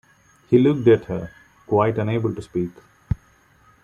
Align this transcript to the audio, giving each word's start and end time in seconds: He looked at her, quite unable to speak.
He 0.49 0.57
looked 0.57 0.87
at 0.87 1.05
her, 1.09 1.29
quite 1.67 1.99
unable 1.99 2.33
to 2.33 2.41
speak. 2.41 2.71